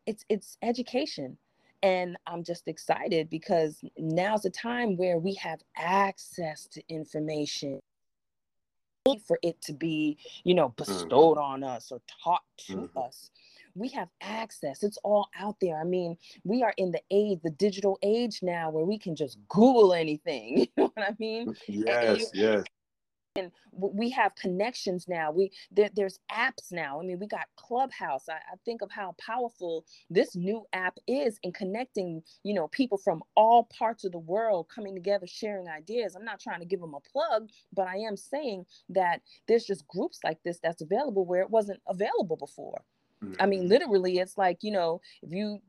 it's 0.07 0.25
it's 0.29 0.57
education 0.63 1.37
and 1.83 2.17
i'm 2.27 2.43
just 2.43 2.67
excited 2.67 3.29
because 3.31 3.85
now's 3.99 4.43
the 4.43 4.51
time 4.51 4.97
where 4.97 5.19
we 5.19 5.35
have 5.35 5.61
access 5.77 6.67
to 6.67 6.83
information 6.89 7.79
for 9.27 9.39
it 9.43 9.61
to 9.63 9.73
be 9.73 10.19
you 10.45 10.55
know 10.55 10.71
bestowed 10.77 11.37
mm-hmm. 11.37 11.53
on 11.53 11.65
us 11.65 11.91
or 11.93 12.01
taught 12.23 12.43
to 12.57 12.77
mm-hmm. 12.77 12.99
us 12.99 13.31
we 13.79 13.89
have 13.89 14.09
access. 14.21 14.83
It's 14.83 14.99
all 15.05 15.29
out 15.39 15.57
there. 15.61 15.81
I 15.81 15.85
mean 15.85 16.17
we 16.45 16.63
are 16.63 16.75
in 16.77 16.91
the 16.91 17.03
age 17.11 17.41
the 17.43 17.51
digital 17.51 17.99
age 18.03 18.41
now 18.43 18.71
where 18.71 18.85
we 18.85 18.99
can 18.99 19.15
just 19.17 19.39
google 19.49 19.93
anything 19.93 20.59
you 20.59 20.67
know 20.77 20.91
what 20.95 21.09
i 21.09 21.15
mean? 21.19 21.49
Mm, 21.49 21.57
yes 21.67 22.31
yes. 22.35 22.65
And 23.37 23.53
we 23.71 24.11
have 24.11 24.35
connections 24.35 25.07
now. 25.07 25.31
We 25.31 25.53
there, 25.71 25.91
there's 25.95 26.19
apps 26.33 26.73
now. 26.73 27.01
I 27.01 27.05
mean 27.05 27.21
we 27.21 27.27
got 27.29 27.47
clubhouse. 27.57 28.29
I, 28.29 28.35
I, 28.35 28.57
think 28.65 28.83
of 28.83 28.91
how 28.91 29.15
powerful 29.25 29.85
this 30.11 30.35
new 30.35 30.65
app 30.73 30.97
is 31.07 31.39
in 31.45 31.53
connecting 31.53 32.23
you 32.43 32.55
know 32.55 32.67
people 32.69 32.99
from 32.99 33.23
all 33.37 33.69
parts 33.79 34.05
of 34.05 34.11
the 34.11 34.19
world 34.19 34.69
coming 34.75 34.95
together 34.95 35.27
sharing 35.29 35.69
ideas. 35.69 36.17
I'm 36.17 36.25
not 36.25 36.41
trying 36.41 36.61
to 36.61 36.67
give 36.67 36.81
them 36.81 36.95
a 36.95 37.01
plug 37.01 37.49
but 37.73 37.87
i 37.87 37.97
am 37.97 38.17
saying 38.17 38.65
that 38.89 39.21
there's 39.47 39.65
just 39.65 39.87
groups 39.87 40.19
like 40.25 40.43
this 40.43 40.59
that's 40.63 40.83
available 40.83 41.25
where 41.25 41.43
it 41.43 41.51
wasn't 41.51 41.81
available 41.87 42.37
before 42.37 42.83
mm-hmm. 43.23 43.35
i 43.41 43.47
mean 43.47 43.61
mm-hmm. 43.61 43.69
literally 43.69 44.19
it's 44.19 44.39
like 44.39 44.59
you 44.63 44.71
know 44.71 45.01
if 45.23 45.33
you 45.33 45.61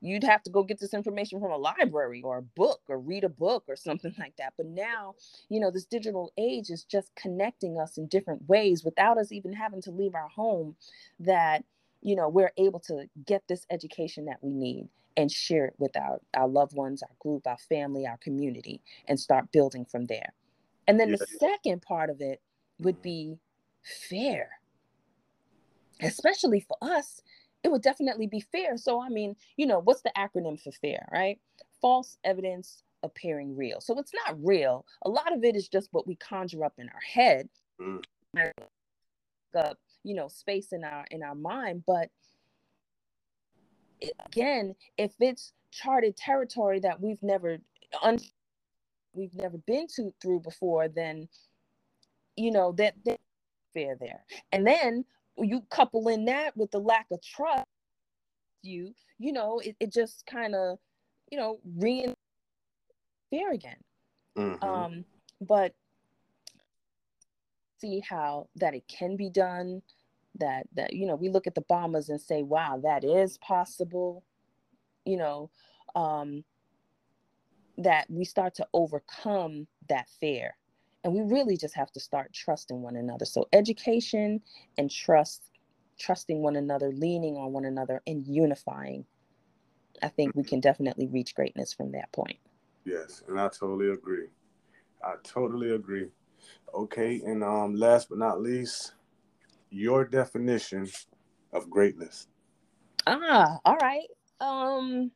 you'd 0.00 0.24
have 0.24 0.42
to 0.42 0.50
go 0.50 0.62
get 0.62 0.78
this 0.78 0.94
information 0.94 1.40
from 1.40 1.50
a 1.50 1.56
library 1.56 2.22
or 2.22 2.38
a 2.38 2.42
book 2.42 2.80
or 2.88 2.98
read 2.98 3.24
a 3.24 3.28
book 3.28 3.64
or 3.68 3.76
something 3.76 4.14
like 4.18 4.36
that 4.36 4.52
but 4.56 4.66
now 4.66 5.14
you 5.48 5.60
know 5.60 5.70
this 5.70 5.86
digital 5.86 6.32
age 6.38 6.70
is 6.70 6.84
just 6.84 7.14
connecting 7.16 7.78
us 7.78 7.98
in 7.98 8.06
different 8.06 8.46
ways 8.48 8.84
without 8.84 9.18
us 9.18 9.32
even 9.32 9.52
having 9.52 9.82
to 9.82 9.90
leave 9.90 10.14
our 10.14 10.28
home 10.28 10.76
that 11.18 11.64
you 12.02 12.14
know 12.14 12.28
we're 12.28 12.52
able 12.56 12.80
to 12.80 13.06
get 13.26 13.42
this 13.48 13.66
education 13.70 14.26
that 14.26 14.38
we 14.42 14.52
need 14.52 14.88
and 15.18 15.32
share 15.32 15.64
it 15.64 15.74
with 15.78 15.96
our, 15.96 16.20
our 16.34 16.48
loved 16.48 16.76
ones 16.76 17.02
our 17.02 17.16
group 17.18 17.46
our 17.46 17.58
family 17.58 18.06
our 18.06 18.18
community 18.18 18.80
and 19.08 19.18
start 19.18 19.50
building 19.52 19.84
from 19.84 20.06
there 20.06 20.32
and 20.86 21.00
then 21.00 21.10
yeah. 21.10 21.16
the 21.18 21.26
second 21.38 21.82
part 21.82 22.10
of 22.10 22.20
it 22.20 22.40
would 22.78 23.00
be 23.02 23.38
fair 23.82 24.50
especially 26.00 26.60
for 26.60 26.76
us 26.82 27.22
it 27.66 27.72
would 27.72 27.82
definitely 27.82 28.28
be 28.28 28.38
fair. 28.38 28.76
So, 28.76 29.02
I 29.02 29.08
mean, 29.08 29.34
you 29.56 29.66
know, 29.66 29.80
what's 29.80 30.02
the 30.02 30.12
acronym 30.16 30.60
for 30.60 30.70
fair, 30.70 31.08
right? 31.12 31.40
False 31.80 32.16
evidence 32.22 32.84
appearing 33.02 33.56
real. 33.56 33.80
So 33.80 33.98
it's 33.98 34.12
not 34.14 34.36
real. 34.40 34.86
A 35.02 35.08
lot 35.08 35.32
of 35.32 35.42
it 35.42 35.56
is 35.56 35.68
just 35.68 35.88
what 35.90 36.06
we 36.06 36.14
conjure 36.14 36.64
up 36.64 36.74
in 36.78 36.88
our 36.88 37.00
head, 37.00 37.48
mm. 37.80 38.00
up, 39.56 39.78
you 40.04 40.14
know, 40.14 40.28
space 40.28 40.72
in 40.72 40.84
our 40.84 41.06
in 41.10 41.24
our 41.24 41.34
mind. 41.34 41.82
But 41.86 42.10
it, 44.00 44.12
again, 44.26 44.76
if 44.96 45.12
it's 45.18 45.52
charted 45.72 46.16
territory 46.16 46.78
that 46.80 47.00
we've 47.00 47.22
never 47.22 47.58
un- 48.00 48.20
we've 49.12 49.34
never 49.34 49.58
been 49.58 49.88
to 49.96 50.14
through 50.22 50.40
before, 50.40 50.86
then 50.86 51.28
you 52.36 52.52
know 52.52 52.70
that, 52.72 52.94
that 53.06 53.18
fair 53.74 53.96
there. 53.98 54.24
And 54.52 54.64
then 54.64 55.04
you 55.38 55.60
couple 55.70 56.08
in 56.08 56.24
that 56.26 56.56
with 56.56 56.70
the 56.70 56.78
lack 56.78 57.06
of 57.10 57.22
trust 57.22 57.66
you 58.62 58.92
you 59.18 59.32
know 59.32 59.60
it, 59.60 59.76
it 59.80 59.92
just 59.92 60.24
kind 60.26 60.54
of 60.54 60.78
you 61.30 61.38
know 61.38 61.58
re 61.76 62.14
fear 63.30 63.52
again 63.52 63.76
mm-hmm. 64.36 64.62
um 64.64 65.04
but 65.40 65.74
see 67.80 68.00
how 68.00 68.48
that 68.56 68.74
it 68.74 68.84
can 68.88 69.16
be 69.16 69.28
done 69.28 69.82
that 70.38 70.66
that 70.74 70.92
you 70.92 71.06
know 71.06 71.14
we 71.14 71.28
look 71.28 71.46
at 71.46 71.54
the 71.54 71.62
Obamas 71.62 72.08
and 72.08 72.20
say 72.20 72.42
wow 72.42 72.80
that 72.82 73.04
is 73.04 73.38
possible 73.38 74.24
you 75.04 75.16
know 75.16 75.50
um 75.94 76.44
that 77.78 78.06
we 78.08 78.24
start 78.24 78.54
to 78.54 78.66
overcome 78.72 79.66
that 79.88 80.08
fear 80.20 80.56
and 81.06 81.14
we 81.14 81.22
really 81.22 81.56
just 81.56 81.76
have 81.76 81.92
to 81.92 82.00
start 82.00 82.32
trusting 82.32 82.82
one 82.82 82.96
another. 82.96 83.24
So 83.24 83.46
education 83.52 84.40
and 84.76 84.90
trust 84.90 85.50
trusting 85.98 86.42
one 86.42 86.56
another 86.56 86.90
leaning 86.92 87.36
on 87.36 87.52
one 87.52 87.64
another 87.64 88.02
and 88.06 88.26
unifying 88.26 89.02
i 90.02 90.08
think 90.08 90.34
we 90.34 90.44
can 90.44 90.60
definitely 90.60 91.06
reach 91.06 91.34
greatness 91.34 91.72
from 91.72 91.90
that 91.92 92.10
point. 92.12 92.36
Yes 92.84 93.22
and 93.28 93.40
i 93.40 93.48
totally 93.48 93.90
agree. 93.90 94.26
I 95.02 95.14
totally 95.22 95.70
agree. 95.70 96.08
Okay 96.74 97.22
and 97.24 97.42
um 97.42 97.76
last 97.76 98.10
but 98.10 98.18
not 98.18 98.42
least 98.42 98.92
your 99.70 100.04
definition 100.04 100.88
of 101.52 101.70
greatness. 101.70 102.26
Ah 103.06 103.58
all 103.64 103.76
right. 103.76 104.08
Um 104.40 105.10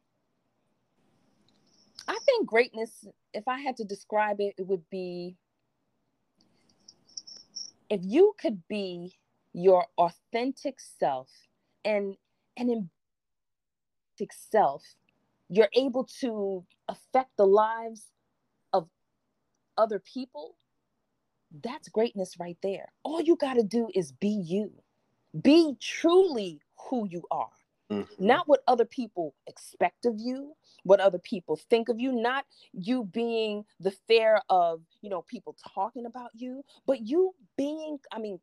i 2.09 2.19
think 2.25 2.47
greatness 2.47 3.05
if 3.35 3.47
i 3.47 3.59
had 3.59 3.77
to 3.77 3.85
describe 3.85 4.41
it 4.41 4.55
it 4.57 4.67
would 4.67 4.89
be 4.89 5.37
if 7.91 8.01
you 8.05 8.35
could 8.41 8.63
be 8.69 9.15
your 9.53 9.87
authentic 9.99 10.81
self 10.81 11.29
and 11.85 12.17
and 12.57 12.71
in 12.71 12.91
self 14.33 14.85
you're 15.49 15.71
able 15.75 16.05
to 16.05 16.65
affect 16.89 17.31
the 17.39 17.47
lives 17.47 18.09
of 18.73 18.89
other 19.79 19.99
people 19.99 20.55
that's 21.63 21.89
greatness 21.89 22.37
right 22.39 22.57
there. 22.63 22.93
All 23.03 23.21
you 23.21 23.37
got 23.37 23.55
to 23.55 23.63
do 23.63 23.89
is 23.95 24.13
be 24.13 24.29
you. 24.29 24.73
Be 25.43 25.77
truly 25.81 26.61
who 26.89 27.07
you 27.09 27.25
are 27.31 27.51
Mm-hmm. 27.91 28.25
Not 28.25 28.47
what 28.47 28.63
other 28.69 28.85
people 28.85 29.35
expect 29.47 30.07
of 30.07 30.15
you, 30.19 30.55
what 30.85 31.01
other 31.01 31.19
people 31.19 31.57
think 31.57 31.89
of 31.89 31.99
you, 31.99 32.13
not 32.13 32.45
you 32.73 33.05
being 33.05 33.65
the 33.81 33.91
fear 33.91 34.41
of, 34.49 34.83
you 35.03 35.11
know, 35.11 35.23
people 35.23 35.57
talking 35.75 36.07
about 36.07 36.31
you, 36.35 36.65
but 36.87 37.01
you 37.07 37.35
being, 37.57 37.99
I 38.13 38.19
mean, 38.19 38.39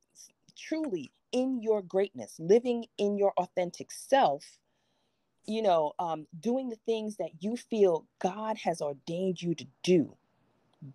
truly 0.57 1.11
in 1.31 1.61
your 1.61 1.81
greatness, 1.81 2.35
living 2.39 2.85
in 2.97 3.17
your 3.17 3.33
authentic 3.37 3.91
self, 3.91 4.59
you 5.45 5.61
know, 5.61 5.93
um, 5.97 6.27
doing 6.39 6.69
the 6.69 6.79
things 6.85 7.17
that 7.17 7.31
you 7.39 7.55
feel 7.55 8.05
God 8.19 8.57
has 8.57 8.81
ordained 8.81 9.41
you 9.41 9.55
to 9.55 9.65
do 9.83 10.17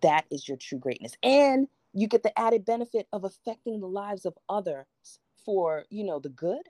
that 0.01 0.25
is 0.31 0.47
your 0.47 0.57
true 0.57 0.77
greatness. 0.77 1.13
And 1.23 1.67
you 1.93 2.07
get 2.07 2.23
the 2.23 2.37
added 2.37 2.65
benefit 2.65 3.07
of 3.13 3.23
affecting 3.23 3.79
the 3.79 3.87
lives 3.87 4.25
of 4.25 4.37
others 4.49 4.85
for, 5.45 5.85
you 5.89 6.03
know, 6.03 6.19
the 6.19 6.29
good. 6.29 6.69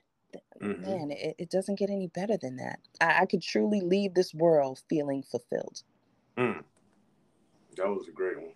Mm-hmm. 0.60 0.82
Man, 0.82 1.10
it, 1.10 1.34
it, 1.38 1.50
doesn't 1.50 1.78
get 1.78 1.90
any 1.90 2.08
better 2.08 2.36
than 2.40 2.56
that. 2.56 2.78
I, 3.00 3.22
I, 3.22 3.26
could 3.26 3.42
truly 3.42 3.80
leave 3.80 4.14
this 4.14 4.32
world 4.34 4.80
feeling 4.88 5.22
fulfilled. 5.22 5.82
Mm. 6.36 6.62
That 7.76 7.88
was 7.88 8.08
a 8.08 8.12
great 8.12 8.40
one. 8.40 8.52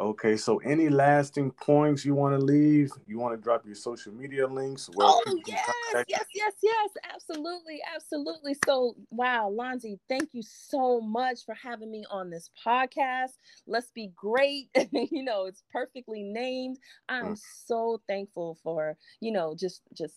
Okay, 0.00 0.34
so 0.38 0.56
any 0.58 0.88
lasting 0.88 1.50
points 1.50 2.06
you 2.06 2.14
want 2.14 2.34
to 2.34 2.42
leave? 2.42 2.90
You 3.06 3.18
want 3.18 3.34
to 3.34 3.42
drop 3.42 3.66
your 3.66 3.74
social 3.74 4.14
media 4.14 4.46
links? 4.46 4.88
oh 4.98 5.22
yes, 5.46 5.70
yes, 6.08 6.24
yes, 6.34 6.52
yes, 6.62 6.90
absolutely, 7.12 7.80
absolutely. 7.94 8.56
So 8.64 8.96
wow, 9.10 9.50
Lonzy, 9.50 9.98
thank 10.08 10.30
you 10.32 10.40
so 10.42 11.02
much 11.02 11.44
for 11.44 11.54
having 11.54 11.90
me 11.90 12.06
on 12.10 12.30
this 12.30 12.48
podcast. 12.66 13.32
Let's 13.66 13.90
be 13.90 14.10
great. 14.16 14.70
you 14.92 15.22
know, 15.22 15.44
it's 15.44 15.64
perfectly 15.70 16.22
named. 16.22 16.78
I'm 17.10 17.34
mm. 17.34 17.40
so 17.66 18.00
thankful 18.08 18.56
for 18.62 18.96
you 19.20 19.32
know 19.32 19.54
just 19.54 19.82
just 19.92 20.14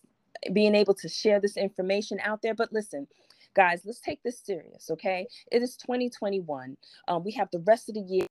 being 0.51 0.75
able 0.75 0.93
to 0.95 1.07
share 1.07 1.39
this 1.39 1.57
information 1.57 2.19
out 2.23 2.41
there. 2.41 2.53
But 2.53 2.73
listen, 2.73 3.07
guys, 3.55 3.81
let's 3.85 4.01
take 4.01 4.21
this 4.23 4.39
serious, 4.39 4.89
okay? 4.91 5.27
It 5.51 5.61
is 5.61 5.77
2021. 5.77 6.75
Um, 7.07 7.23
we 7.23 7.31
have 7.33 7.49
the 7.51 7.63
rest 7.65 7.89
of 7.89 7.95
the 7.95 8.01
year 8.01 8.27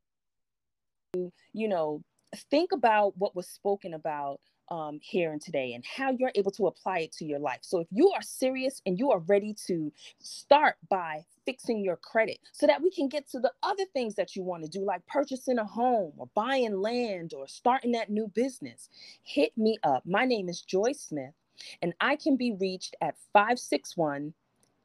you 1.52 1.69
know, 1.69 2.02
think 2.50 2.73
about 2.73 3.12
what 3.19 3.37
was 3.37 3.47
spoken 3.47 3.92
about 3.92 4.40
um, 4.71 4.99
here 5.02 5.33
and 5.33 5.42
today 5.42 5.75
and 5.75 5.85
how 5.85 6.11
you're 6.11 6.33
able 6.35 6.50
to 6.52 6.66
apply 6.66 7.00
it 7.00 7.12
to 7.12 7.26
your 7.26 7.38
life. 7.38 7.59
So, 7.61 7.81
if 7.81 7.88
you 7.90 8.11
are 8.12 8.23
serious 8.23 8.81
and 8.87 8.99
you 8.99 9.11
are 9.11 9.19
ready 9.19 9.54
to 9.66 9.92
start 10.21 10.76
by 10.88 11.26
fixing 11.45 11.85
your 11.85 11.97
credit 11.97 12.38
so 12.52 12.66
that 12.66 12.81
we 12.81 12.90
can 12.90 13.09
get 13.09 13.28
to 13.33 13.40
the 13.40 13.52
other 13.62 13.85
things 13.92 14.14
that 14.14 14.35
you 14.35 14.42
want 14.42 14.62
to 14.62 14.71
do, 14.71 14.83
like 14.83 15.07
purchasing 15.07 15.59
a 15.59 15.64
home 15.64 16.12
or 16.16 16.31
buying 16.35 16.81
land 16.81 17.35
or 17.37 17.47
starting 17.47 17.92
that 17.92 18.09
new 18.09 18.28
business, 18.28 18.88
hit 19.23 19.52
me 19.59 19.76
up. 19.83 20.04
My 20.07 20.25
name 20.25 20.49
is 20.49 20.62
Joy 20.62 20.92
Smith, 20.92 21.35
and 21.81 21.95
I 22.00 22.16
can 22.16 22.37
be 22.37 22.52
reached 22.52 22.97
at 23.00 23.16
561 23.33 24.35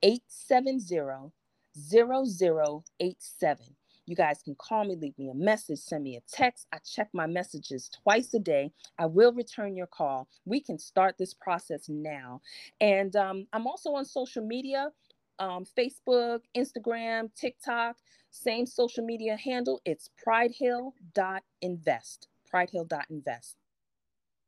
870 0.03 1.31
0087. 1.77 3.65
You 4.05 4.15
guys 4.15 4.41
can 4.41 4.55
call 4.55 4.85
me, 4.85 4.95
leave 4.95 5.19
me 5.19 5.29
a 5.29 5.33
message, 5.33 5.79
send 5.79 6.05
me 6.05 6.15
a 6.15 6.21
text. 6.31 6.65
I 6.71 6.77
check 6.77 7.09
my 7.11 7.27
messages 7.27 7.89
twice 8.03 8.33
a 8.33 8.39
day. 8.39 8.71
I 8.97 9.05
will 9.05 9.33
return 9.33 9.75
your 9.75 9.87
call. 9.87 10.29
We 10.45 10.61
can 10.61 10.79
start 10.79 11.17
this 11.17 11.33
process 11.33 11.89
now. 11.89 12.41
And 12.79 13.13
um, 13.17 13.47
I'm 13.51 13.67
also 13.67 13.91
on 13.91 14.05
social 14.05 14.45
media 14.45 14.91
um, 15.39 15.65
Facebook, 15.77 16.39
Instagram, 16.55 17.29
TikTok, 17.35 17.97
same 18.31 18.65
social 18.65 19.05
media 19.05 19.37
handle. 19.37 19.81
It's 19.85 20.09
pridehill.invest. 20.25 22.27
Pridehill.invest. 22.53 23.55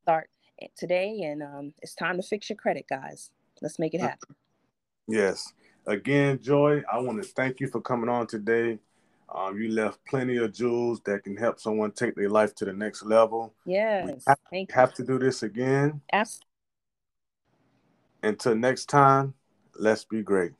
Start 0.02 0.30
today, 0.76 1.22
and 1.24 1.42
um, 1.44 1.74
it's 1.82 1.96
time 1.96 2.18
to 2.18 2.24
fix 2.24 2.50
your 2.50 2.58
credit, 2.58 2.86
guys. 2.90 3.32
Let's 3.62 3.80
make 3.80 3.94
it 3.94 4.02
happen. 4.02 4.36
Yes. 5.08 5.54
Again, 5.86 6.40
Joy, 6.42 6.84
I 6.92 7.00
want 7.00 7.22
to 7.22 7.28
thank 7.28 7.60
you 7.60 7.68
for 7.68 7.82
coming 7.82 8.10
on 8.10 8.28
today. 8.28 8.80
Um, 9.34 9.60
you 9.60 9.72
left 9.72 10.00
plenty 10.06 10.38
of 10.38 10.54
jewels 10.54 11.02
that 11.06 11.24
can 11.24 11.36
help 11.38 11.60
someone 11.60 11.92
take 11.92 12.16
their 12.16 12.30
life 12.30 12.56
to 12.56 12.66
the 12.66 12.74
next 12.74 13.04
level. 13.04 13.54
Yes. 13.66 14.24
Have, 14.28 14.38
Thank 14.50 14.72
have 14.72 14.94
to 14.96 15.04
do 15.04 15.20
this 15.20 15.44
again. 15.44 16.02
Absolutely. 16.12 16.46
Until 18.24 18.56
next 18.56 18.86
time, 18.88 19.34
let's 19.78 20.04
be 20.04 20.22
great. 20.22 20.52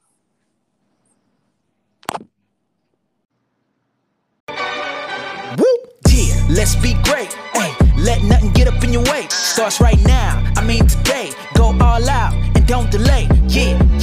Woo! 5.58 5.78
Yeah, 6.08 6.48
let's 6.50 6.76
be 6.76 6.94
great. 7.04 7.34
Hey, 7.54 7.74
let 7.98 8.24
nothing 8.24 8.52
get 8.54 8.68
up 8.68 8.84
in 8.84 8.94
your 8.94 9.04
way. 9.04 9.28
Starts 9.50 9.82
right 9.82 10.00
now. 10.06 10.44
I 10.56 10.64
mean 10.64 10.86
today. 10.86 11.32
Go 11.56 11.76
all 11.82 12.08
out 12.08 12.34
and 12.56 12.68
don't 12.68 12.90
delay. 12.92 13.28
Yeah. 13.48 13.99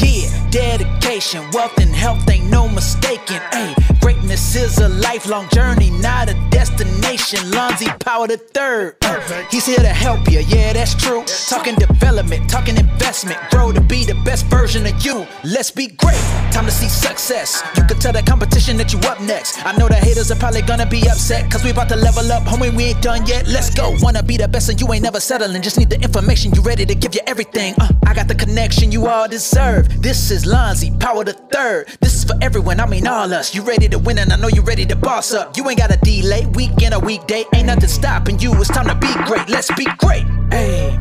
Dedication, 0.51 1.43
wealth, 1.53 1.79
and 1.79 1.95
health 1.95 2.29
ain't 2.31 2.51
no 2.51 2.69
mistaking. 2.69 3.41
Hey, 3.53 3.75
Greatness 4.07 4.55
is 4.55 4.79
a 4.79 4.89
lifelong 4.89 5.49
journey, 5.49 5.91
not 5.91 6.29
a 6.29 6.35
destination. 6.51 7.41
Lonzy 7.51 7.87
Power 7.99 8.27
the 8.27 8.37
third. 8.37 8.97
Uh, 9.03 9.19
he's 9.51 9.67
here 9.67 9.79
to 9.79 9.89
help 9.89 10.31
you, 10.31 10.41
yeah, 10.41 10.73
that's 10.73 10.95
true. 10.95 11.25
Talking 11.49 11.75
development, 11.77 12.49
talking 12.51 12.77
investment, 12.77 13.39
grow 13.51 13.73
to 13.73 13.81
be 13.81 14.05
the 14.05 14.15
best 14.25 14.47
version 14.47 14.87
of 14.87 15.05
you. 15.05 15.27
Let's 15.45 15.71
be 15.71 15.87
great. 15.89 16.21
Time 16.53 16.67
to 16.67 16.71
see 16.71 16.89
success. 16.89 17.63
You 17.77 17.85
can 17.85 17.99
tell 17.99 18.13
the 18.13 18.23
competition 18.23 18.77
that 18.77 18.93
you 18.93 18.99
up 19.09 19.21
next. 19.21 19.65
I 19.65 19.73
know 19.77 19.89
the 19.89 19.95
haters 19.95 20.31
are 20.31 20.37
probably 20.37 20.63
gonna 20.63 20.87
be 20.87 21.09
upset, 21.09 21.51
cause 21.51 21.65
we 21.65 21.71
about 21.71 21.89
to 21.91 21.97
level 21.97 22.31
up, 22.33 22.43
homie. 22.45 22.75
We 22.77 22.85
ain't 22.85 23.03
done 23.03 23.27
yet. 23.27 23.47
Let's 23.47 23.71
go. 23.75 23.97
Wanna 24.03 24.23
be 24.23 24.37
the 24.37 24.49
best 24.49 24.69
and 24.69 24.81
you 24.81 24.93
ain't 24.93 25.05
never 25.05 25.21
settling. 25.21 25.63
Just 25.63 25.79
need 25.79 25.91
the 25.91 26.01
information, 26.01 26.53
you 26.55 26.63
ready 26.63 26.85
to 26.85 26.95
give 26.95 27.15
you 27.15 27.23
everything. 27.27 27.75
Uh, 27.81 27.89
I 28.07 28.13
got 28.13 28.29
the 28.29 28.35
connection 28.35 28.93
you 28.93 29.07
all 29.07 29.29
deserve. 29.29 30.03
This 30.03 30.31
is 30.31 30.36
Lonzy 30.45 30.91
Power 30.99 31.25
the 31.25 31.33
third. 31.33 31.89
This 32.01 32.15
is 32.15 32.25
for 32.25 32.37
everyone, 32.43 32.81
I 32.81 32.87
mean 32.87 33.07
all 33.07 33.33
us. 33.33 33.55
You 33.55 33.63
ready 33.63 33.89
to 33.89 33.99
win 33.99 34.19
and 34.19 34.33
I 34.33 34.37
know 34.37 34.49
you're 34.49 34.65
ready 34.65 34.85
to 34.87 34.97
boss 34.97 35.33
up. 35.33 35.57
You 35.57 35.69
ain't 35.69 35.79
got 35.79 35.91
a 35.91 35.97
delay, 35.99 36.47
weekend 36.47 36.95
or 36.95 37.01
weekday, 37.01 37.45
ain't 37.55 37.67
nothing 37.67 37.89
stopping 37.89 38.39
you. 38.39 38.53
It's 38.61 38.69
time 38.69 38.89
to 38.89 38.95
be 38.95 39.13
great. 39.25 39.49
Let's 39.49 39.73
be 39.75 39.87
great. 39.99 40.27
Hey, 40.51 40.99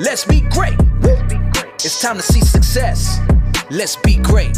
let's 0.00 0.24
be 0.24 0.40
great. 0.40 0.76
It's 1.84 2.00
time 2.00 2.16
to 2.16 2.22
see 2.22 2.40
success. 2.40 3.20
Let's 3.70 3.96
be 3.96 4.16
great. 4.16 4.56